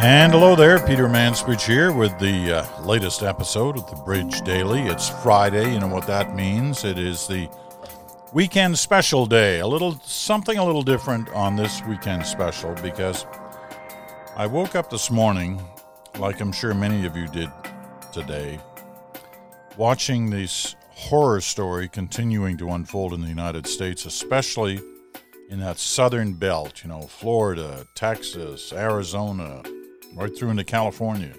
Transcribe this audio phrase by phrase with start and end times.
[0.00, 4.82] And hello there, Peter Mansbridge here with the uh, latest episode of the Bridge Daily.
[4.82, 6.84] It's Friday, you know what that means.
[6.84, 7.50] It is the
[8.32, 9.58] weekend special day.
[9.58, 13.26] A little something a little different on this weekend special because
[14.36, 15.60] I woke up this morning,
[16.16, 17.50] like I'm sure many of you did
[18.12, 18.60] today,
[19.76, 24.80] watching this horror story continuing to unfold in the United States, especially
[25.50, 29.60] in that southern belt, you know, Florida, Texas, Arizona,
[30.14, 31.34] right through into California,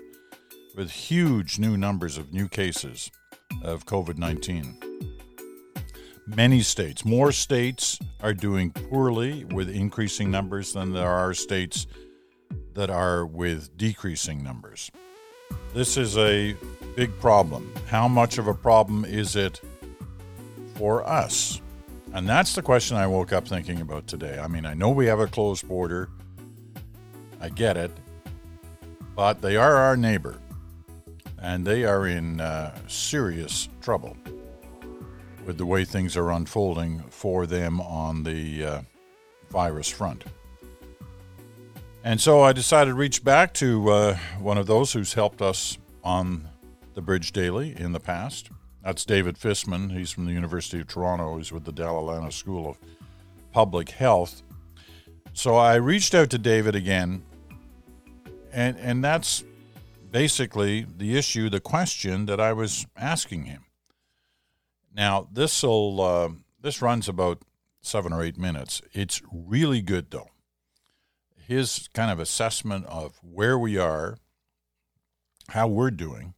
[0.76, 3.12] with huge new numbers of new cases
[3.64, 4.78] of COVID 19.
[6.28, 11.88] Many states, more states are doing poorly with increasing numbers than there are states
[12.76, 14.92] that are with decreasing numbers.
[15.74, 16.56] This is a
[16.96, 17.74] big problem.
[17.88, 19.60] How much of a problem is it
[20.76, 21.62] for us?
[22.14, 24.40] And that's the question I woke up thinking about today.
[24.40, 26.10] I mean, I know we have a closed border.
[27.40, 27.92] I get it.
[29.20, 30.40] But they are our neighbor.
[31.42, 34.16] And they are in uh, serious trouble
[35.46, 38.82] with the way things are unfolding for them on the uh,
[39.50, 40.24] virus front.
[42.02, 45.78] And so I decided to reach back to uh, one of those who's helped us
[46.02, 46.48] on
[46.94, 48.50] the Bridge Daily in the past.
[48.86, 49.92] That's David Fisman.
[49.92, 51.36] He's from the University of Toronto.
[51.36, 52.78] He's with the Dalla Lana School of
[53.52, 54.44] Public Health.
[55.34, 57.24] So I reached out to David again,
[58.52, 59.44] and and that's
[60.12, 63.66] basically the issue, the question that I was asking him.
[64.94, 66.30] Now this will uh,
[66.62, 67.42] this runs about
[67.82, 68.82] seven or eight minutes.
[68.94, 70.30] It's really good though
[71.50, 74.20] his kind of assessment of where we are,
[75.50, 76.36] how we're doing,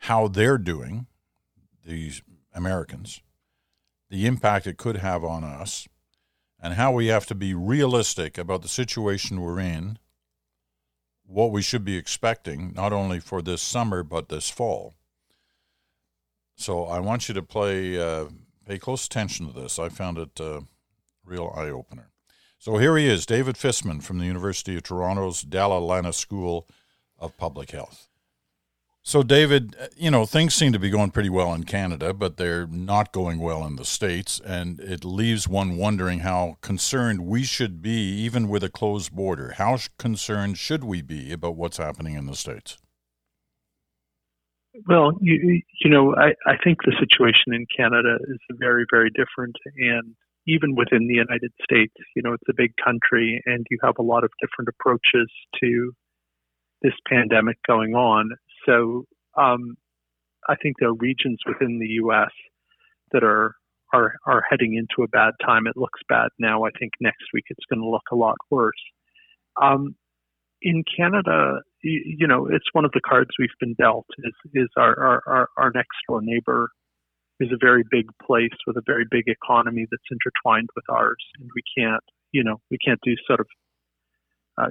[0.00, 1.06] how they're doing,
[1.86, 2.20] these
[2.52, 3.22] Americans,
[4.10, 5.88] the impact it could have on us,
[6.60, 9.98] and how we have to be realistic about the situation we're in,
[11.28, 14.94] what we should be expecting, not only for this summer, but this fall.
[16.56, 18.26] So I want you to play, uh,
[18.66, 19.78] pay close attention to this.
[19.78, 20.60] I found it a uh,
[21.24, 22.10] real eye opener.
[22.58, 26.66] So here he is, David Fisman from the University of Toronto's Dalla Lana School
[27.18, 28.07] of Public Health.
[29.08, 32.36] So, David, uh, you know, things seem to be going pretty well in Canada, but
[32.36, 34.38] they're not going well in the States.
[34.44, 39.54] And it leaves one wondering how concerned we should be, even with a closed border.
[39.56, 42.76] How concerned should we be about what's happening in the States?
[44.86, 49.56] Well, you, you know, I, I think the situation in Canada is very, very different.
[49.78, 50.14] And
[50.46, 54.02] even within the United States, you know, it's a big country and you have a
[54.02, 55.30] lot of different approaches
[55.62, 55.92] to
[56.82, 58.32] this pandemic going on.
[58.68, 59.04] So
[59.36, 59.76] um,
[60.48, 62.30] I think there are regions within the U.S.
[63.12, 63.54] that are
[63.92, 65.66] are are heading into a bad time.
[65.66, 66.64] It looks bad now.
[66.64, 68.72] I think next week it's going to look a lot worse.
[69.60, 69.94] Um,
[70.60, 74.06] in Canada, you, you, know, it's one of the cards we've been dealt.
[74.18, 76.68] Is is our our, our, our next door neighbor
[77.40, 81.48] is a very big place with a very big economy that's intertwined with ours, and
[81.54, 82.02] we can't,
[82.32, 83.46] you know, we can't do sort of.
[84.60, 84.70] Uh,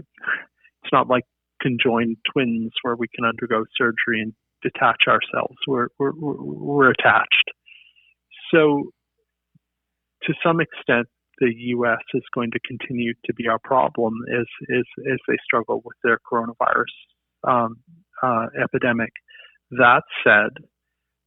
[0.83, 1.23] it's not like
[1.61, 5.57] conjoined twins where we can undergo surgery and detach ourselves.
[5.67, 7.51] We're we're we're attached.
[8.53, 8.91] So,
[10.23, 11.07] to some extent,
[11.39, 11.99] the U.S.
[12.13, 16.19] is going to continue to be our problem as as as they struggle with their
[16.31, 16.95] coronavirus
[17.47, 17.77] um,
[18.23, 19.11] uh, epidemic.
[19.71, 20.63] That said,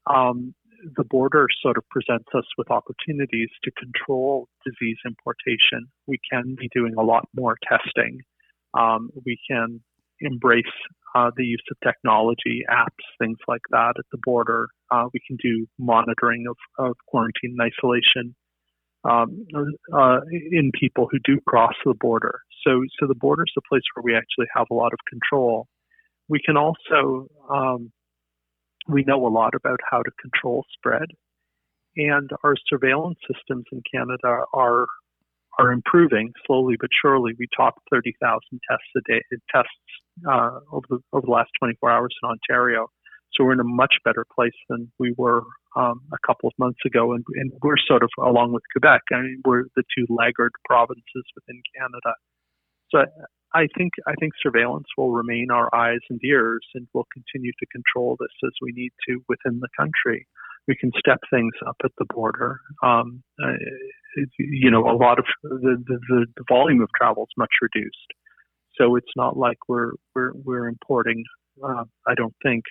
[0.06, 0.54] um,
[0.96, 5.86] the border sort of presents us with opportunities to control disease importation.
[6.06, 8.20] We can be doing a lot more testing.
[8.78, 9.80] Um, we can
[10.20, 10.64] embrace
[11.14, 14.68] uh, the use of technology, apps, things like that at the border.
[14.90, 18.34] Uh, we can do monitoring of, of quarantine and isolation
[19.04, 19.46] um,
[19.92, 20.20] uh,
[20.52, 22.40] in people who do cross the border.
[22.66, 25.66] So, so the border is a place where we actually have a lot of control.
[26.28, 27.90] We can also um,
[28.88, 31.06] we know a lot about how to control spread,
[31.96, 34.86] and our surveillance systems in Canada are
[35.58, 37.32] are improving slowly but surely.
[37.38, 38.40] We topped 30,000
[38.70, 39.22] tests a day
[39.52, 39.70] tests
[40.28, 42.88] uh, over the over the last 24 hours in Ontario,
[43.32, 45.42] so we're in a much better place than we were
[45.76, 49.02] um, a couple of months ago, and, and we're sort of along with Quebec.
[49.12, 52.14] I mean, we're the two laggard provinces within Canada.
[52.90, 53.04] So
[53.54, 57.66] I think I think surveillance will remain our eyes and ears, and we'll continue to
[57.66, 60.26] control this as we need to within the country.
[60.68, 62.60] We can step things up at the border.
[62.82, 63.54] Um, uh,
[64.38, 68.10] you know, a lot of the, the, the volume of travel is much reduced,
[68.80, 71.24] so it's not like we're we're we're importing.
[71.62, 72.64] Uh, I don't think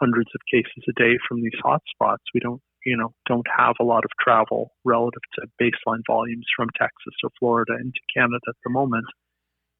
[0.00, 2.24] hundreds of cases a day from these hotspots.
[2.34, 6.68] We don't you know don't have a lot of travel relative to baseline volumes from
[6.78, 9.06] Texas or Florida into Canada at the moment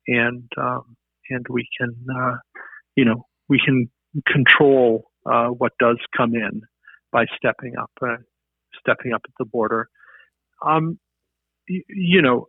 [0.08, 0.96] and um,
[1.30, 2.36] and we can, uh,
[2.96, 3.90] you know, we can
[4.26, 6.62] control uh, what does come in
[7.12, 8.16] by stepping up, uh,
[8.78, 9.88] stepping up at the border.
[10.64, 10.98] Um,
[11.68, 12.48] you know,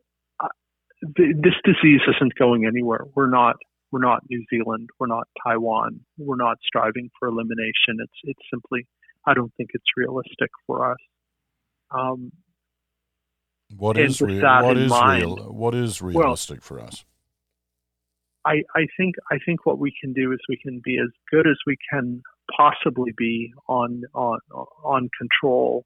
[1.17, 3.05] th- this disease isn't going anywhere.
[3.15, 3.55] We're not.
[3.91, 4.89] We're not New Zealand.
[4.99, 5.99] We're not Taiwan.
[6.17, 7.99] We're not striving for elimination.
[7.99, 8.87] It's it's simply.
[9.25, 10.97] I don't think it's realistic for us.
[11.91, 12.31] Um,
[13.77, 15.53] what is re- what is mind, real?
[15.53, 17.05] What is realistic well, for us?
[18.45, 21.47] I, I think I think what we can do is we can be as good
[21.47, 22.21] as we can
[22.55, 24.39] possibly be on on
[24.83, 25.85] on control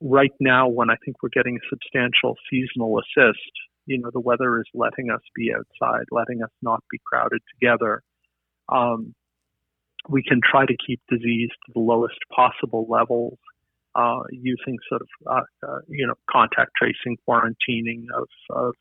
[0.00, 3.50] right now when I think we're getting a substantial seasonal assist.
[3.86, 8.02] You know, the weather is letting us be outside, letting us not be crowded together.
[8.68, 9.14] Um,
[10.08, 13.38] we can try to keep disease to the lowest possible levels
[13.94, 18.74] uh, using sort of uh, uh, you know contact tracing, quarantining of, of,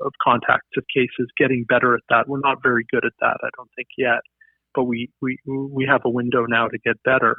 [0.00, 2.28] of contacts of cases, getting better at that.
[2.28, 4.20] We're not very good at that, I don't think yet,
[4.74, 7.36] but we we we have a window now to get better.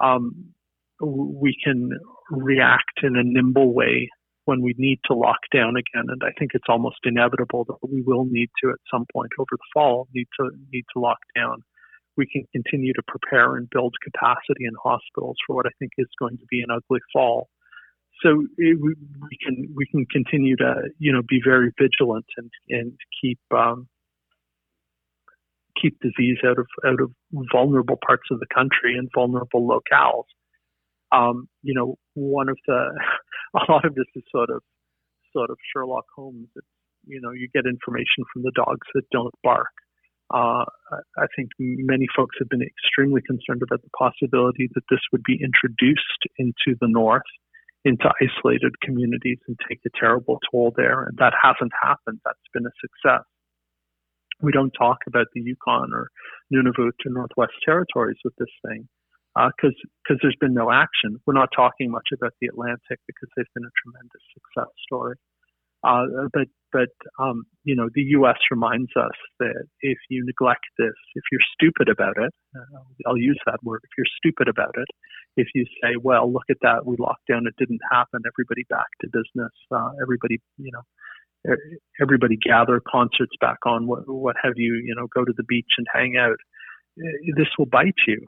[0.00, 0.52] Um,
[1.00, 1.90] we can
[2.30, 4.08] react in a nimble way
[4.46, 8.00] when we need to lock down again, and I think it's almost inevitable that we
[8.02, 11.62] will need to at some point over the fall need to need to lock down
[12.16, 16.08] we can continue to prepare and build capacity in hospitals for what I think is
[16.18, 17.48] going to be an ugly fall.
[18.22, 22.50] So it, we, we, can we can continue to you know be very vigilant and
[22.70, 23.88] and keep um,
[25.80, 27.10] keep disease out of out of
[27.52, 30.24] vulnerable parts of the country and vulnerable locales.
[31.12, 32.98] Um, you know, one of the
[33.68, 34.62] a lot of this is sort of
[35.32, 36.48] sort of Sherlock Holmes.
[36.56, 36.66] It's,
[37.06, 39.72] you know, you get information from the dogs that don't bark.
[40.34, 40.64] Uh,
[41.16, 45.38] I think many folks have been extremely concerned about the possibility that this would be
[45.38, 47.30] introduced into the North,
[47.84, 51.04] into isolated communities, and take a terrible toll there.
[51.04, 52.20] And that hasn't happened.
[52.24, 53.22] That's been a success.
[54.42, 56.10] We don't talk about the Yukon or
[56.52, 58.88] Nunavut or Northwest Territories with this thing
[59.36, 61.20] because uh, because there's been no action.
[61.26, 65.16] We're not talking much about the Atlantic because they've been a tremendous success story.
[65.84, 66.88] Uh, but but
[67.22, 68.38] um, you know the U.S.
[68.50, 73.38] reminds us that if you neglect this, if you're stupid about it, uh, I'll use
[73.46, 73.80] that word.
[73.84, 74.88] If you're stupid about it,
[75.36, 78.88] if you say, "Well, look at that, we locked down, it didn't happen," everybody back
[79.02, 81.54] to business, uh, everybody you know,
[82.00, 85.76] everybody gather, concerts back on, what what have you, you know, go to the beach
[85.78, 86.38] and hang out.
[86.98, 88.24] Uh, this will bite you,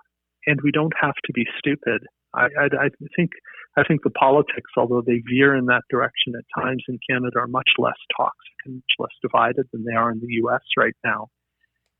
[0.48, 2.06] and we don't have to be stupid.
[2.34, 3.30] I, I, I think
[3.76, 7.46] I think the politics, although they veer in that direction at times in Canada, are
[7.46, 10.62] much less toxic and much less divided than they are in the U.S.
[10.76, 11.28] right now,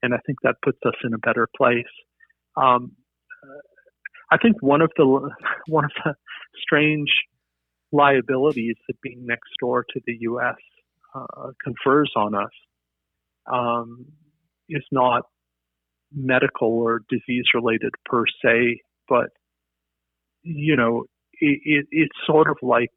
[0.03, 1.93] and I think that puts us in a better place.
[2.56, 2.93] Um,
[4.31, 5.05] I think one of the
[5.69, 6.15] one of the
[6.61, 7.11] strange
[7.93, 10.56] liabilities that being next door to the U.S.
[11.15, 12.50] Uh, confers on us
[13.50, 14.06] um,
[14.69, 15.25] is not
[16.15, 19.31] medical or disease related per se, but
[20.43, 21.05] you know,
[21.41, 22.93] it, it, it's sort of like,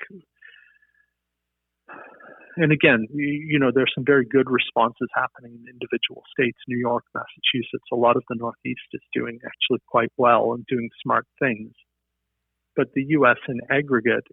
[2.57, 6.77] and again, you, you know, there's some very good responses happening in individual states, New
[6.77, 7.85] York, Massachusetts.
[7.91, 11.71] A lot of the Northeast is doing actually quite well and doing smart things.
[12.75, 13.37] But the U.S.
[13.47, 14.27] in aggregate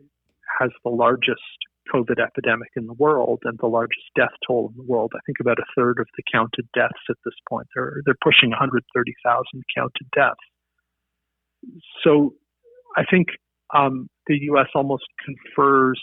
[0.60, 1.58] has the largest
[1.92, 5.12] COVID epidemic in the world and the largest death toll in the world.
[5.14, 7.66] I think about a third of the counted deaths at this point.
[7.74, 10.36] They're they're pushing 130,000 counted deaths.
[12.04, 12.34] So
[12.96, 13.28] I think
[13.74, 14.68] um, the U.S.
[14.74, 16.00] almost confers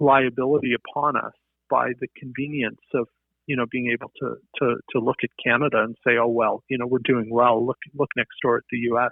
[0.00, 1.32] liability upon us
[1.70, 3.06] by the convenience of
[3.46, 6.78] you know being able to to to look at Canada and say, oh well, you
[6.78, 7.64] know we're doing well.
[7.64, 9.10] Look look next door at the U.S.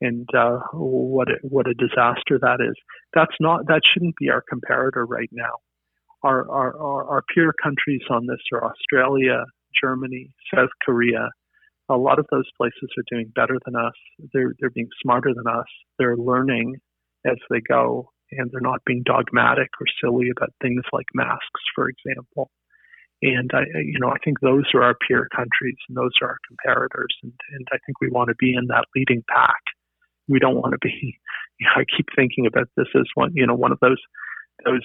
[0.00, 2.74] and uh, what a, what a disaster that is.
[3.14, 5.52] That's not that shouldn't be our comparator right now.
[6.22, 9.44] Our our our, our peer countries on this are Australia,
[9.80, 11.30] Germany, South Korea,
[11.88, 13.94] a lot of those places are doing better than us.
[14.32, 15.66] They're they're being smarter than us.
[15.98, 16.76] They're learning
[17.26, 21.88] as they go, and they're not being dogmatic or silly about things like masks, for
[21.88, 22.50] example.
[23.22, 26.38] And I, you know, I think those are our peer countries, and those are our
[26.50, 29.62] comparators, and, and I think we want to be in that leading pack.
[30.28, 31.18] We don't want to be.
[31.58, 33.96] You know, I keep thinking about this as one, you know, one of those
[34.66, 34.84] those.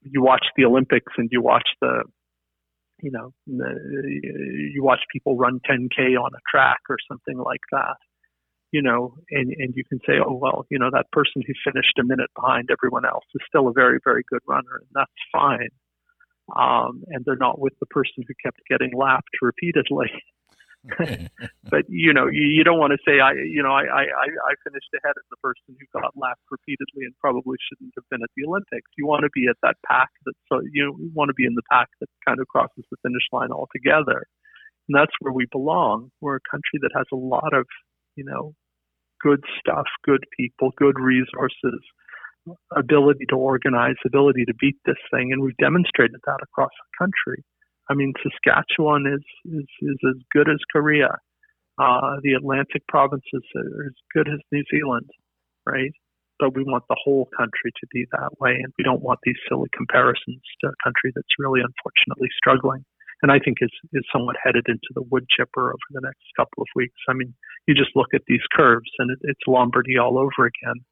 [0.00, 2.04] You watch the Olympics and you watch the
[3.02, 7.96] you know, the, you watch people run 10K on a track or something like that,
[8.70, 11.98] you know, and, and you can say, oh, well, you know, that person who finished
[12.00, 15.68] a minute behind everyone else is still a very, very good runner, and that's fine.
[16.56, 20.10] Um, and they're not with the person who kept getting lapped repeatedly.
[21.70, 24.52] but you know, you, you don't want to say I, you know, I, I, I
[24.66, 28.30] finished ahead of the person who got lapped repeatedly and probably shouldn't have been at
[28.34, 28.90] the Olympics.
[28.98, 31.62] You want to be at that pack that so you want to be in the
[31.70, 34.26] pack that kind of crosses the finish line altogether,
[34.88, 36.10] and that's where we belong.
[36.20, 37.66] We're a country that has a lot of,
[38.16, 38.54] you know,
[39.22, 41.78] good stuff, good people, good resources,
[42.74, 47.44] ability to organize, ability to beat this thing, and we've demonstrated that across the country.
[47.90, 51.18] I mean, Saskatchewan is is, is as good as Korea.
[51.80, 55.08] Uh, the Atlantic provinces are as good as New Zealand,
[55.66, 55.92] right?
[56.38, 59.38] But we want the whole country to be that way, and we don't want these
[59.48, 62.84] silly comparisons to a country that's really unfortunately struggling.
[63.22, 66.62] And I think is is somewhat headed into the wood chipper over the next couple
[66.62, 66.98] of weeks.
[67.08, 67.34] I mean,
[67.66, 70.82] you just look at these curves, and it, it's Lombardy all over again.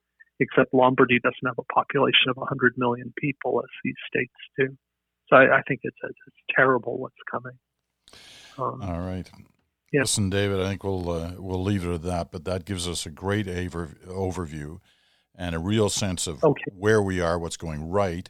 [0.41, 4.75] Except Lombardy doesn't have a population of 100 million people as these states do.
[5.31, 7.59] So I, I think it's, it's terrible what's coming.
[8.59, 9.31] Um, All right.
[9.93, 10.03] Yeah.
[10.03, 12.31] Listen, David, I think we'll uh, we'll leave it at that.
[12.31, 14.81] But that gives us a great aver- overview
[15.35, 16.63] and a real sense of okay.
[16.77, 18.29] where we are, what's going right,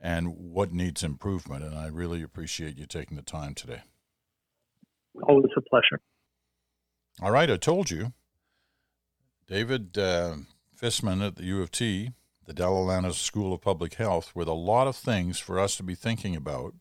[0.00, 1.62] and what needs improvement.
[1.64, 3.82] And I really appreciate you taking the time today.
[5.22, 6.00] Always a pleasure.
[7.22, 8.12] All right, I told you,
[9.46, 10.36] David uh,
[10.78, 12.12] Fisman at the U of T
[12.46, 15.82] the Dalla Lana School of Public Health with a lot of things for us to
[15.82, 16.74] be thinking about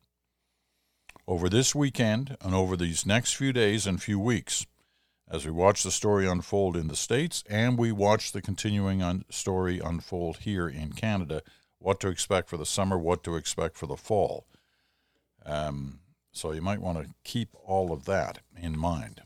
[1.27, 4.67] over this weekend and over these next few days and few weeks
[5.27, 9.25] as we watch the story unfold in the States and we watch the continuing un-
[9.31, 11.41] story unfold here in Canada.
[11.79, 14.45] What to expect for the summer, what to expect for the fall.
[15.47, 15.99] Um,
[16.31, 19.21] so you might want to keep all of that in mind.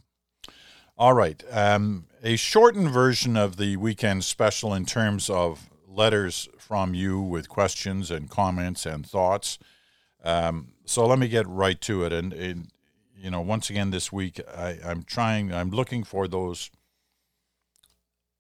[0.98, 1.43] All right.
[1.51, 5.69] Um, a shortened version of the weekend special in terms of
[6.00, 9.60] letters from you with questions and comments and thoughts.
[10.24, 12.13] Um, so let me get right to it.
[12.13, 12.72] And, and
[13.15, 16.72] you know, once again this week, I, I'm trying, I'm looking for those,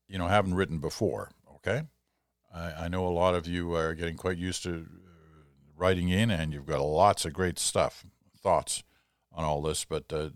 [0.07, 1.31] you know, haven't written before.
[1.55, 1.83] Okay.
[2.55, 5.43] I, I know a lot of you are getting quite used to uh,
[5.77, 8.05] writing in, and you've got lots of great stuff,
[8.41, 8.83] thoughts
[9.33, 9.83] on all this.
[9.83, 10.29] But uh,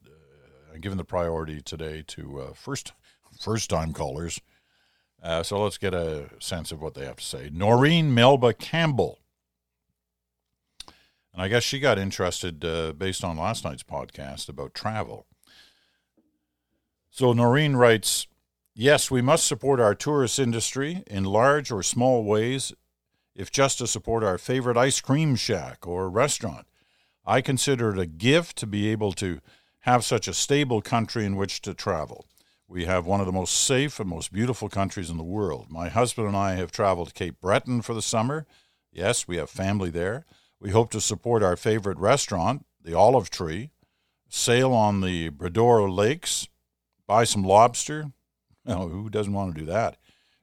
[0.73, 2.91] I'm giving the priority today to uh, first
[3.39, 4.41] first time callers
[5.23, 7.49] uh, so let's get a sense of what they have to say.
[7.51, 9.19] Noreen Melba Campbell.
[11.33, 15.25] And I guess she got interested uh, based on last night's podcast about travel.
[17.09, 18.27] So Noreen writes
[18.75, 22.73] Yes, we must support our tourist industry in large or small ways,
[23.35, 26.67] if just to support our favorite ice cream shack or restaurant.
[27.25, 29.39] I consider it a gift to be able to
[29.81, 32.25] have such a stable country in which to travel.
[32.67, 35.67] We have one of the most safe and most beautiful countries in the world.
[35.69, 38.45] My husband and I have traveled to Cape Breton for the summer.
[38.91, 40.25] Yes, we have family there.
[40.59, 43.71] We hope to support our favorite restaurant, the Olive Tree,
[44.29, 46.47] sail on the Bras d'Or Lakes,
[47.07, 48.11] buy some lobster.
[48.65, 49.97] Oh, who doesn't want to do that?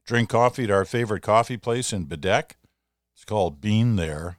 [0.05, 2.51] Drink coffee at our favorite coffee place in Baddeck.
[3.15, 4.37] It's called Bean There.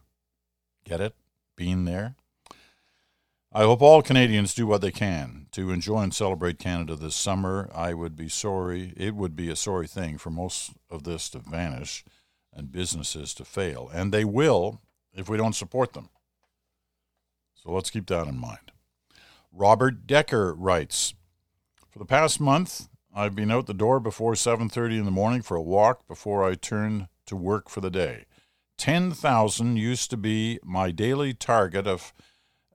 [0.84, 1.16] Get it?
[1.56, 2.14] Bean There.
[3.52, 7.70] I hope all Canadians do what they can to enjoy and celebrate Canada this summer.
[7.74, 11.38] I would be sorry, it would be a sorry thing for most of this to
[11.38, 12.04] vanish
[12.52, 13.90] and businesses to fail.
[13.92, 14.80] And they will
[15.14, 16.08] if we don't support them.
[17.54, 18.72] So let's keep that in mind.
[19.52, 21.14] Robert Decker writes,
[21.90, 25.56] For the past month, I've been out the door before 7:30 in the morning for
[25.56, 28.24] a walk before I turn to work for the day.
[28.78, 32.14] 10,000 used to be my daily target of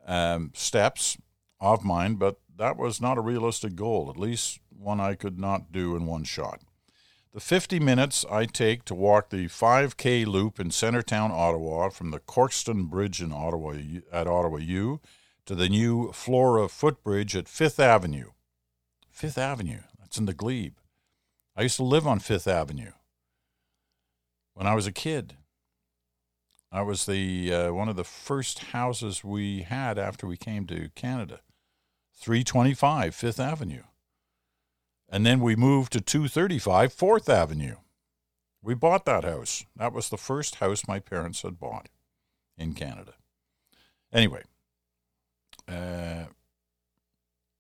[0.06, 1.18] um, steps
[1.60, 5.72] of mine, but that was not a realistic goal, at least one I could not
[5.72, 6.62] do in one shot.
[7.34, 12.20] The 50 minutes I take to walk the 5K loop in Centertown, Ottawa, from the
[12.20, 13.76] Corktown Bridge in Ottawa
[14.12, 15.00] at Ottawa U
[15.46, 18.32] to the new Flora footbridge at Fifth Avenue.
[19.12, 20.78] Fifth Avenue, that's in the Glebe.
[21.56, 22.92] I used to live on Fifth Avenue
[24.54, 25.36] when I was a kid.
[26.72, 30.90] I was the uh, one of the first houses we had after we came to
[30.96, 31.42] Canada.
[32.18, 33.84] 325 Fifth Avenue.
[35.10, 37.76] And then we moved to 235 Fourth Avenue.
[38.62, 39.66] We bought that house.
[39.76, 41.90] That was the first house my parents had bought
[42.58, 43.14] in Canada.
[44.12, 44.44] Anyway,
[45.68, 46.26] uh,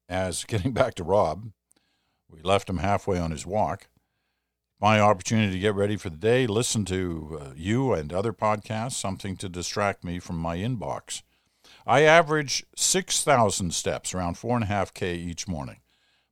[0.09, 1.51] as getting back to Rob,
[2.29, 3.87] we left him halfway on his walk
[4.79, 8.93] my opportunity to get ready for the day, listen to uh, you and other podcasts,
[8.93, 11.23] something to distract me from my inbox.
[11.89, 15.77] I average 6,000 steps, around 4.5K each morning,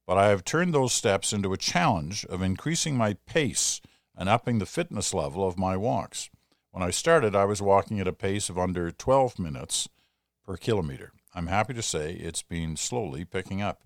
[0.05, 3.79] but I have turned those steps into a challenge of increasing my pace
[4.17, 6.29] and upping the fitness level of my walks.
[6.71, 9.87] When I started, I was walking at a pace of under 12 minutes
[10.43, 11.13] per kilometer.
[11.33, 13.81] I'm happy to say it's been slowly picking up.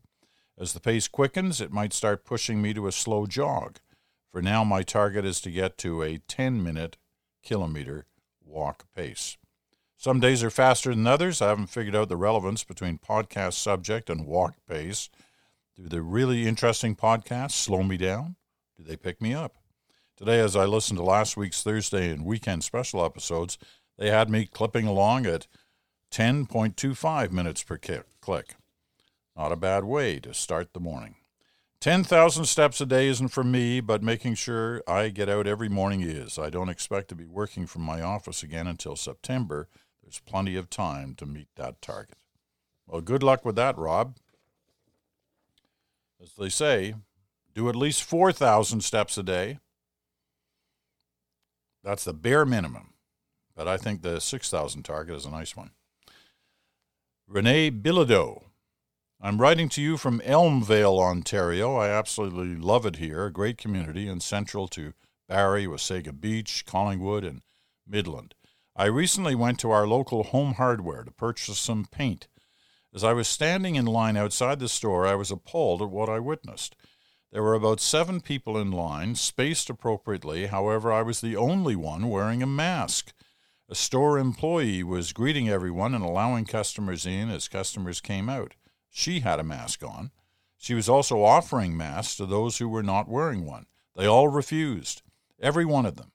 [0.58, 3.78] As the pace quickens, it might start pushing me to a slow jog.
[4.32, 6.98] For now, my target is to get to a 10 minute
[7.44, 8.08] kilometer
[8.44, 9.38] walk pace.
[10.02, 11.42] Some days are faster than others.
[11.42, 15.10] I haven't figured out the relevance between podcast subject and walk pace.
[15.76, 18.38] Do the really interesting podcasts slow me down?
[18.78, 19.58] Do they pick me up?
[20.16, 23.58] Today, as I listened to last week's Thursday and weekend special episodes,
[23.98, 25.48] they had me clipping along at
[26.14, 28.56] 10.25 minutes per click.
[29.36, 31.16] Not a bad way to start the morning.
[31.82, 36.00] 10,000 steps a day isn't for me, but making sure I get out every morning
[36.00, 36.40] is.
[36.40, 39.68] I don't expect to be working from my office again until September.
[40.10, 42.18] There's plenty of time to meet that target.
[42.88, 44.16] Well, good luck with that, Rob.
[46.20, 46.96] As they say,
[47.54, 49.60] do at least 4,000 steps a day.
[51.84, 52.96] That's the bare minimum.
[53.56, 55.70] But I think the 6,000 target is a nice one.
[57.28, 58.46] Renee Bilodeau
[59.22, 61.76] I'm writing to you from Elmvale, Ontario.
[61.76, 64.94] I absolutely love it here, a great community and central to
[65.28, 67.44] Barrie, Wasaga Beach, Collingwood, and
[67.86, 68.34] Midland.
[68.80, 72.30] I recently went to our local home hardware to purchase some paint.
[72.96, 76.20] As I was standing in line outside the store, I was appalled at what I
[76.20, 76.78] witnessed.
[77.30, 80.46] There were about seven people in line, spaced appropriately.
[80.46, 83.12] However, I was the only one wearing a mask.
[83.68, 88.56] A store employee was greeting everyone and allowing customers in as customers came out.
[88.90, 90.12] She had a mask on.
[90.58, 93.66] She was also offering masks to those who were not wearing one.
[93.98, 95.02] They all refused,
[95.38, 96.14] every one of them.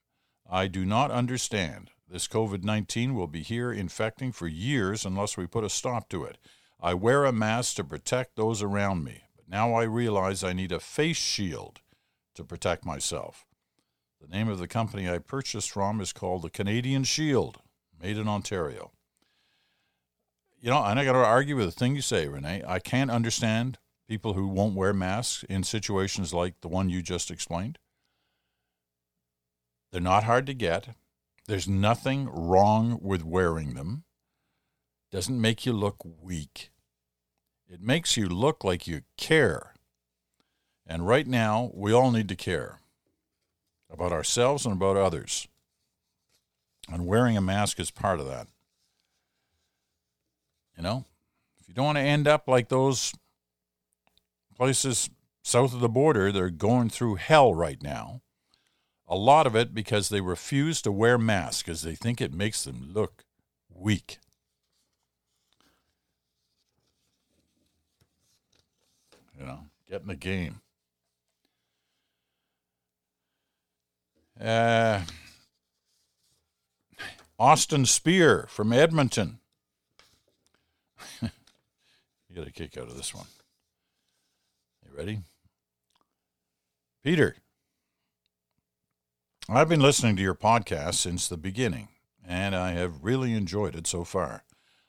[0.50, 1.90] I do not understand.
[2.14, 6.22] This COVID 19 will be here infecting for years unless we put a stop to
[6.22, 6.38] it.
[6.80, 10.70] I wear a mask to protect those around me, but now I realize I need
[10.70, 11.80] a face shield
[12.36, 13.44] to protect myself.
[14.20, 17.58] The name of the company I purchased from is called the Canadian Shield,
[18.00, 18.92] made in Ontario
[20.60, 22.62] you know, and I got to argue with the thing you say, Renee.
[22.64, 23.76] I can't understand
[24.08, 27.78] people who won't wear masks in situations like the one you just explained.
[29.92, 30.96] They're not hard to get.
[31.46, 34.04] There's nothing wrong with wearing them.
[35.12, 36.70] Doesn't make you look weak.
[37.68, 39.74] It makes you look like you care.
[40.86, 42.80] And right now, we all need to care
[43.90, 45.48] about ourselves and about others.
[46.90, 48.48] And wearing a mask is part of that.
[50.76, 51.04] You know,
[51.60, 53.14] if you don't want to end up like those
[54.56, 55.10] places
[55.42, 58.22] south of the border, they're going through hell right now.
[59.06, 62.64] A lot of it because they refuse to wear masks because they think it makes
[62.64, 63.24] them look
[63.68, 64.18] weak.
[69.38, 70.60] You know, get in the game.
[74.40, 75.02] Uh,
[77.38, 79.38] Austin Spear from Edmonton
[81.22, 81.30] you
[82.34, 83.26] get a kick out of this one.
[84.84, 85.20] You ready?
[87.02, 87.36] Peter,
[89.46, 91.88] I've been listening to your podcast since the beginning,
[92.26, 94.42] and I have really enjoyed it so far.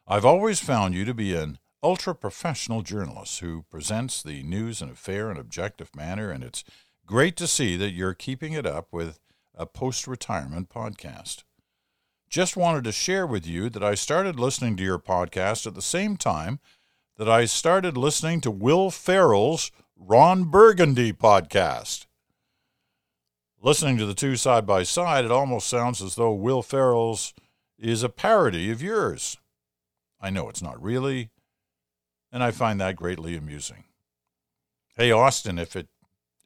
[0.08, 4.88] I've always found you to be an ultra professional journalist who presents the news in
[4.88, 6.63] a fair and objective manner, and it's
[7.06, 9.20] great to see that you're keeping it up with
[9.56, 11.44] a post retirement podcast.
[12.30, 15.82] Just wanted to share with you that I started listening to your podcast at the
[15.82, 16.62] same time
[17.18, 22.06] that I started listening to Will Ferrell's Ron Burgundy podcast.
[23.65, 27.34] Listening to the two side by side, it almost sounds as though Will Ferrell's
[27.80, 29.39] is a parody of yours.
[30.21, 31.32] I know it's not really,
[32.32, 33.86] and I find that greatly amusing.
[34.95, 35.88] Hey Austin, if it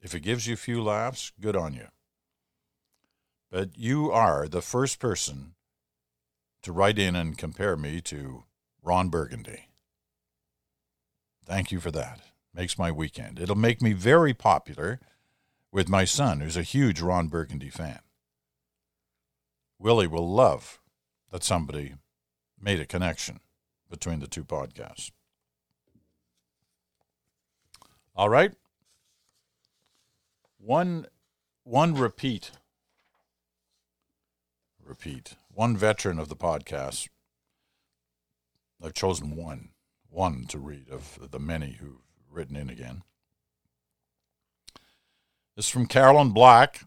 [0.00, 1.88] if it gives you a few laughs, good on you.
[3.50, 5.52] But you are the first person
[6.62, 8.44] to write in and compare me to
[8.82, 9.68] Ron Burgundy.
[11.44, 12.22] Thank you for that.
[12.54, 13.38] Makes my weekend.
[13.38, 15.00] It'll make me very popular
[15.72, 18.00] with my son, who's a huge Ron Burgundy fan.
[19.78, 20.80] Willie will love
[21.30, 21.94] that somebody
[22.60, 23.40] made a connection
[23.88, 25.10] between the two podcasts.
[28.14, 28.52] All right.
[30.58, 31.06] One
[31.64, 32.50] one repeat.
[34.84, 37.08] Repeat one veteran of the podcast.
[38.82, 39.70] I've chosen one,
[40.08, 43.02] one to read of the many who've written in again.
[45.60, 46.84] Is from Carolyn Black.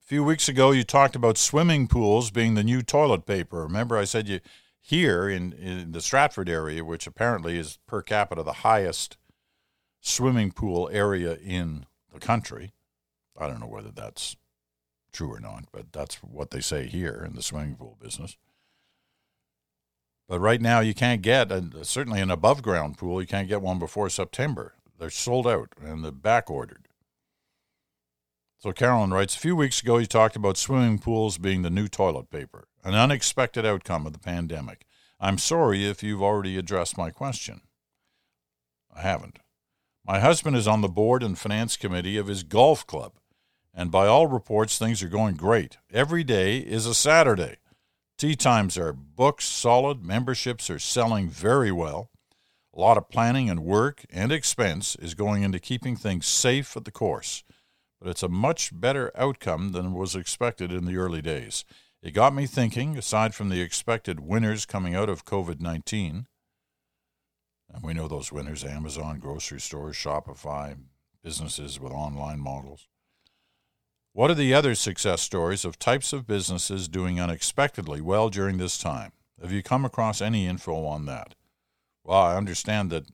[0.00, 3.62] A few weeks ago, you talked about swimming pools being the new toilet paper.
[3.62, 4.40] Remember, I said you
[4.80, 9.16] here in, in the Stratford area, which apparently is per capita the highest
[10.00, 12.72] swimming pool area in the country.
[13.38, 14.34] I don't know whether that's
[15.12, 18.36] true or not, but that's what they say here in the swimming pool business.
[20.26, 23.62] But right now, you can't get, a, certainly an above ground pool, you can't get
[23.62, 24.74] one before September.
[24.98, 26.88] They're sold out and they're back ordered.
[28.62, 31.88] So Carolyn writes, a few weeks ago you talked about swimming pools being the new
[31.88, 34.84] toilet paper, an unexpected outcome of the pandemic.
[35.18, 37.62] I'm sorry if you've already addressed my question.
[38.94, 39.38] I haven't.
[40.06, 43.12] My husband is on the board and finance committee of his golf club,
[43.72, 45.78] and by all reports, things are going great.
[45.90, 47.56] Every day is a Saturday.
[48.18, 52.10] Tee times are booked solid, memberships are selling very well.
[52.76, 56.84] A lot of planning and work and expense is going into keeping things safe at
[56.84, 57.42] the course,
[58.00, 61.64] but it's a much better outcome than was expected in the early days.
[62.02, 66.26] It got me thinking, aside from the expected winners coming out of COVID 19,
[67.72, 70.76] and we know those winners Amazon, grocery stores, Shopify,
[71.22, 72.88] businesses with online models.
[74.12, 78.76] What are the other success stories of types of businesses doing unexpectedly well during this
[78.76, 79.12] time?
[79.40, 81.34] Have you come across any info on that?
[82.02, 83.06] Well, I understand that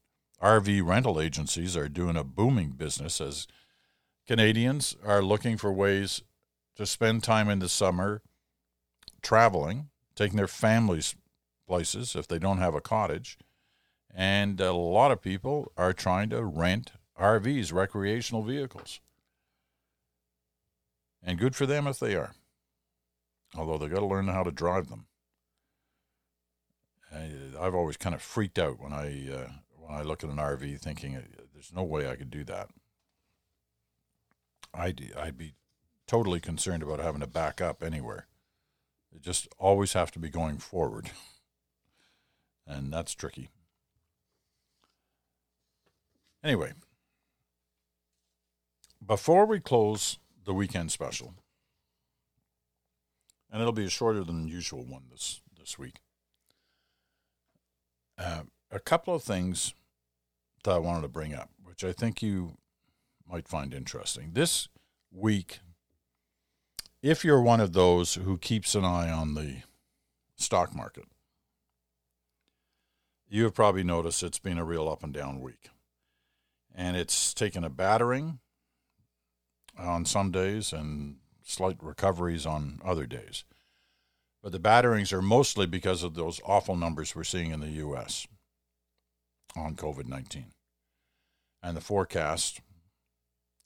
[0.43, 3.47] RV rental agencies are doing a booming business as
[4.27, 6.23] Canadians are looking for ways
[6.75, 8.23] to spend time in the summer
[9.23, 11.15] traveling, taking their families
[11.67, 13.39] places if they don't have a cottage,
[14.13, 19.01] and a lot of people are trying to rent RVs, recreational vehicles.
[21.23, 22.35] And good for them if they are.
[23.57, 25.07] Although they've got to learn how to drive them.
[27.59, 30.81] I've always kind of freaked out when I uh, when I look at an RV,
[30.81, 31.19] thinking
[31.55, 32.69] there's no way I could do that.
[34.77, 35.55] I'd I'd be
[36.07, 38.27] totally concerned about having to back up anywhere.
[39.13, 41.11] You just always have to be going forward,
[42.67, 43.49] and that's tricky.
[46.45, 46.73] Anyway,
[49.05, 51.35] before we close the weekend special,
[53.51, 56.01] and it'll be a shorter than usual one this this week.
[58.19, 59.75] Uh, a couple of things
[60.65, 62.57] that I wanted to bring up, which I think you
[63.31, 64.31] might find interesting.
[64.33, 64.69] This
[65.13, 65.61] week,
[67.03, 69.63] if you're one of those who keeps an eye on the
[70.37, 71.05] stock market,
[73.29, 75.71] you have probably noticed it's been a real up and down week
[76.77, 78.39] and it's taken a battering
[79.79, 83.45] on some days and slight recoveries on other days.
[84.43, 88.29] But the batterings are mostly because of those awful numbers we're seeing in the U.S.
[89.57, 90.53] on COVID 19
[91.63, 92.61] and the forecast,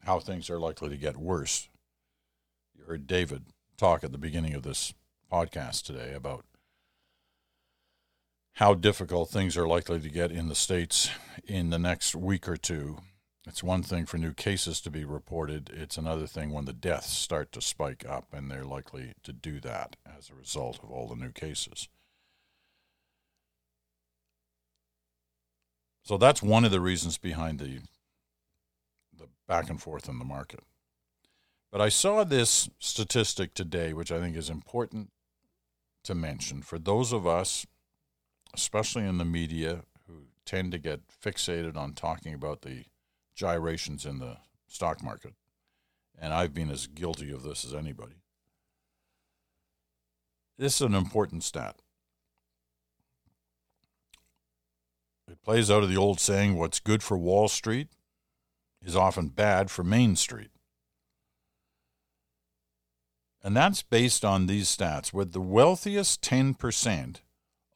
[0.04, 1.68] how things are likely to get worse.
[2.76, 3.44] You heard David
[3.76, 4.94] talk at the beginning of this
[5.30, 6.44] podcast today about
[8.54, 11.10] how difficult things are likely to get in the States
[11.46, 12.98] in the next week or two.
[13.46, 17.10] It's one thing for new cases to be reported, it's another thing when the deaths
[17.10, 21.08] start to spike up, and they're likely to do that as a result of all
[21.08, 21.88] the new cases.
[26.02, 27.80] So that's one of the reasons behind the
[29.20, 30.60] the back and forth in the market.
[31.70, 35.10] But I saw this statistic today, which I think is important
[36.02, 37.66] to mention for those of us
[38.54, 42.84] especially in the media, who tend to get fixated on talking about the
[43.34, 45.34] gyrations in the stock market.
[46.18, 48.16] And I've been as guilty of this as anybody.
[50.58, 51.76] This is an important stat.
[55.30, 57.88] It plays out of the old saying what's good for Wall Street
[58.82, 60.50] is often bad for Main Street.
[63.42, 65.12] And that's based on these stats.
[65.12, 67.20] With the wealthiest 10%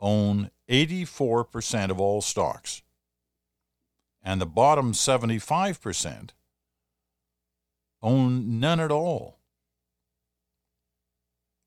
[0.01, 2.83] own 84% of all stocks,
[4.23, 6.31] and the bottom 75%
[8.03, 9.39] own none at all.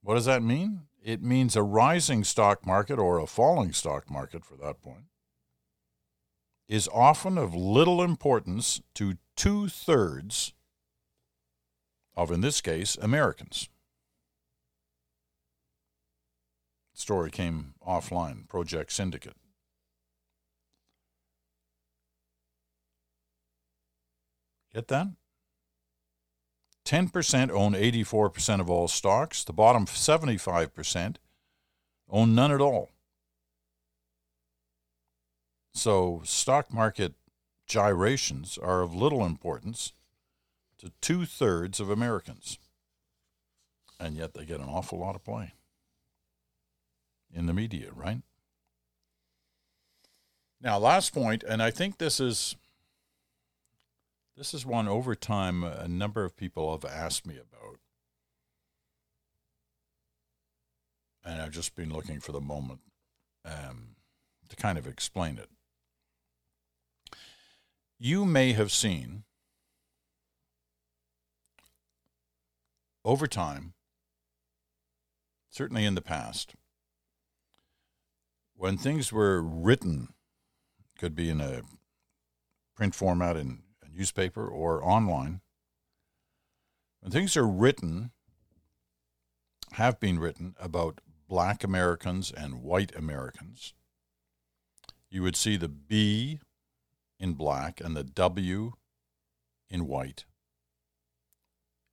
[0.01, 0.81] What does that mean?
[1.03, 5.05] It means a rising stock market or a falling stock market for that point
[6.67, 10.51] is often of little importance to two thirds
[12.17, 13.69] of, in this case, Americans.
[16.97, 19.35] story came offline, Project Syndicate.
[24.73, 25.07] Get that?
[26.85, 29.43] 10% own 84% of all stocks.
[29.43, 31.17] The bottom 75%
[32.09, 32.89] own none at all.
[35.73, 37.13] So, stock market
[37.67, 39.93] gyrations are of little importance
[40.79, 42.57] to two thirds of Americans.
[43.99, 45.53] And yet they get an awful lot of play
[47.33, 48.21] in the media, right?
[50.61, 52.55] Now, last point, and I think this is
[54.35, 57.77] this is one over time a number of people have asked me about.
[61.25, 62.81] And I've just been looking for the moment
[63.43, 63.95] um,
[64.49, 65.49] to kind of explain it.
[67.99, 69.23] You may have seen
[73.03, 73.73] over time,
[75.49, 76.55] certainly in the past,
[78.55, 80.09] when things were written,
[80.97, 81.61] could be in a
[82.75, 85.41] print format in a newspaper or online,
[86.99, 88.11] when things are written,
[89.73, 93.73] have been written about black Americans and white Americans,
[95.09, 96.39] you would see the B
[97.19, 98.73] in black and the W
[99.69, 100.25] in white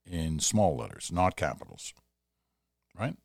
[0.07, 1.95] in small letters, not capitals.
[2.99, 3.17] Right?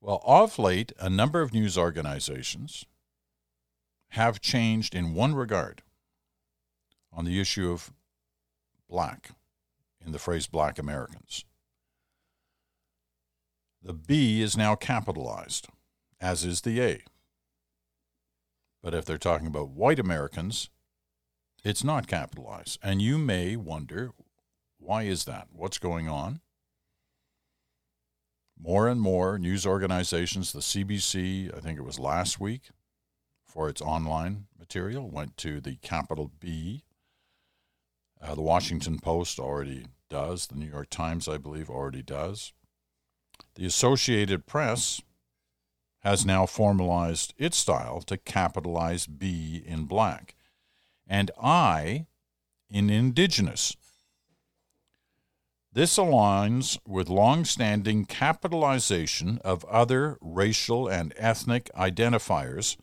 [0.00, 2.86] Well, of late, a number of news organizations
[4.10, 5.82] have changed in one regard
[7.12, 7.92] on the issue of
[8.88, 9.30] black,
[10.04, 11.44] in the phrase black Americans.
[13.82, 15.68] The B is now capitalized,
[16.20, 17.02] as is the A.
[18.82, 20.70] But if they're talking about white Americans,
[21.64, 22.78] it's not capitalized.
[22.82, 24.12] And you may wonder
[24.78, 25.48] why is that?
[25.52, 26.40] What's going on?
[28.58, 32.70] More and more news organizations, the CBC, I think it was last week,
[33.44, 36.84] for its online material, went to the capital B.
[38.20, 40.46] Uh, the Washington Post already does.
[40.46, 42.52] The New York Times, I believe, already does.
[43.54, 45.00] The Associated Press
[46.00, 50.34] has now formalized its style to capitalize B in black
[51.06, 52.06] and I
[52.70, 53.76] in indigenous.
[55.72, 62.76] This aligns with long-standing capitalization of other racial and ethnic identifiers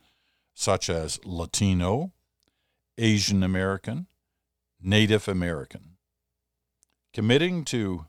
[0.54, 2.12] such as Latino,
[2.96, 4.06] Asian American,
[4.80, 5.96] Native American,
[7.12, 8.06] committing to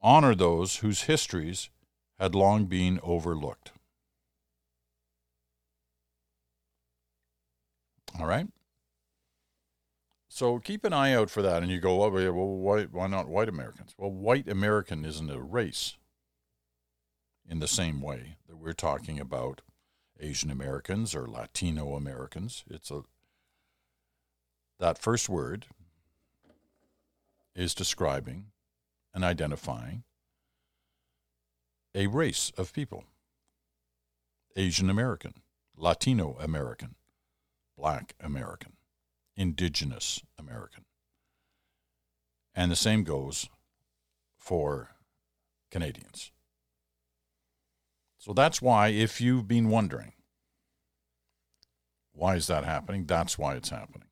[0.00, 1.70] honor those whose histories
[2.18, 3.72] had long been overlooked.
[8.18, 8.46] All right?
[10.28, 11.62] So keep an eye out for that.
[11.62, 13.94] And you go, oh, well, why, why not white Americans?
[13.96, 15.96] Well, white American isn't a race
[17.48, 19.62] in the same way that we're talking about
[20.18, 22.64] Asian Americans or Latino Americans.
[22.68, 23.02] It's a
[24.80, 25.66] that first word
[27.54, 28.46] is describing
[29.14, 30.02] and identifying
[31.94, 33.04] a race of people.
[34.56, 35.34] Asian American,
[35.76, 36.96] Latino American,
[37.76, 38.74] Black American
[39.36, 40.84] indigenous American.
[42.54, 43.48] And the same goes
[44.38, 44.90] for
[45.70, 46.30] Canadians.
[48.18, 50.12] So that's why, if you've been wondering,
[52.12, 53.06] why is that happening?
[53.06, 54.08] That's why it's happening.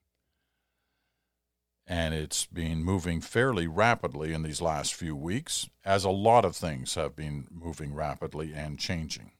[1.87, 6.57] And it's been moving fairly rapidly in these last few weeks, as a lot of
[6.57, 9.33] things have been moving rapidly and changing.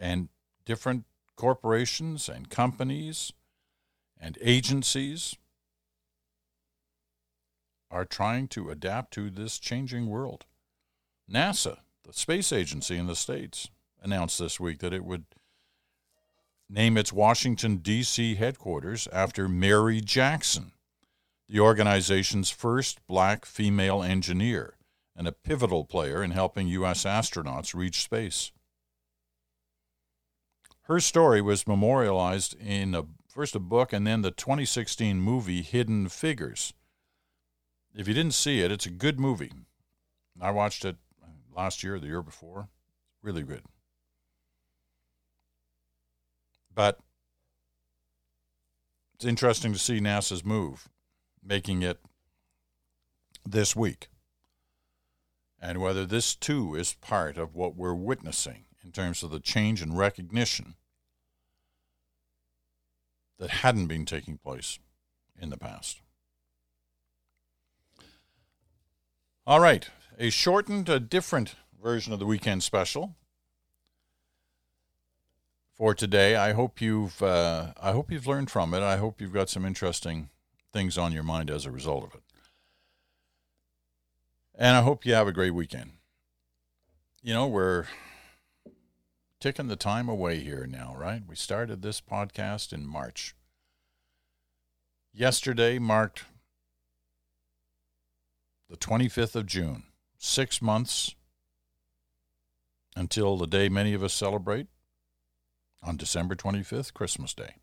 [0.00, 0.30] And
[0.64, 1.04] different
[1.36, 3.32] corporations and companies
[4.18, 5.36] and agencies
[7.90, 10.46] are trying to adapt to this changing world.
[11.30, 13.68] NASA, the space agency in the States,
[14.02, 15.24] announced this week that it would
[16.68, 18.36] name its Washington, D.C.
[18.36, 20.72] headquarters after Mary Jackson,
[21.48, 24.76] the organization's first black female engineer
[25.16, 27.04] and a pivotal player in helping U.S.
[27.04, 28.52] astronauts reach space.
[30.90, 36.08] Her story was memorialized in a, first a book and then the 2016 movie Hidden
[36.08, 36.74] Figures.
[37.94, 39.52] If you didn't see it, it's a good movie.
[40.40, 40.96] I watched it
[41.54, 42.70] last year, the year before.
[43.22, 43.62] Really good.
[46.74, 46.98] But
[49.14, 50.88] it's interesting to see NASA's move,
[51.40, 52.00] making it
[53.46, 54.08] this week.
[55.62, 59.82] And whether this too is part of what we're witnessing in terms of the change
[59.82, 60.74] in recognition
[63.40, 64.78] that hadn't been taking place
[65.40, 66.00] in the past.
[69.46, 73.16] All right, a shortened, a different version of the weekend special
[75.72, 76.36] for today.
[76.36, 78.82] I hope you've uh, I hope you've learned from it.
[78.82, 80.28] I hope you've got some interesting
[80.72, 82.22] things on your mind as a result of it.
[84.54, 85.92] And I hope you have a great weekend.
[87.22, 87.86] You know, we're
[89.40, 91.22] ticking the time away here now, right?
[91.26, 93.34] We started this podcast in March.
[95.12, 96.24] Yesterday marked
[98.68, 99.84] the 25th of June,
[100.18, 101.14] six months
[102.94, 104.66] until the day many of us celebrate
[105.82, 107.54] on December 25th, Christmas Day.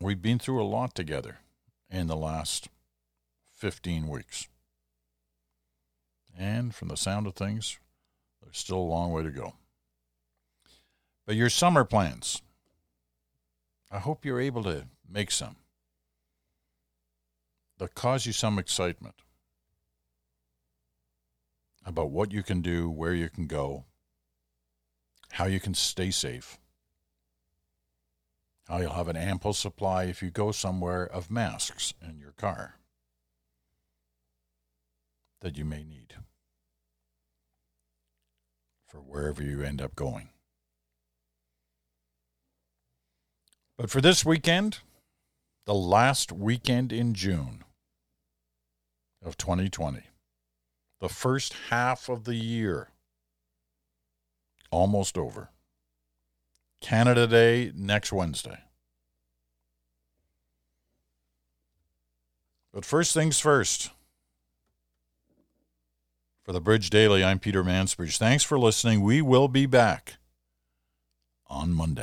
[0.00, 1.38] We've been through a lot together
[1.90, 2.68] in the last
[3.54, 4.46] 15 weeks.
[6.38, 7.78] And from the sound of things,
[8.48, 9.52] there's still a long way to go.
[11.26, 12.40] But your summer plans,
[13.90, 15.56] I hope you're able to make some
[17.76, 19.16] that cause you some excitement
[21.84, 23.84] about what you can do, where you can go,
[25.32, 26.58] how you can stay safe,
[28.66, 32.76] how you'll have an ample supply if you go somewhere of masks in your car
[35.40, 36.14] that you may need
[38.88, 40.30] for wherever you end up going.
[43.76, 44.78] But for this weekend,
[45.66, 47.62] the last weekend in June
[49.24, 50.00] of 2020,
[51.00, 52.88] the first half of the year
[54.70, 55.50] almost over.
[56.80, 58.58] Canada Day next Wednesday.
[62.72, 63.90] But first things first.
[66.48, 68.16] For the Bridge Daily, I'm Peter Mansbridge.
[68.16, 69.02] Thanks for listening.
[69.02, 70.14] We will be back
[71.48, 72.00] on Monday.